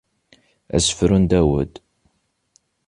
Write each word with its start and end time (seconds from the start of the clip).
Asefru 0.75 1.17
n 1.21 1.25
Dawed. 1.31 1.73